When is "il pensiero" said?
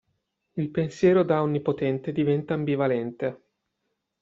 0.53-1.21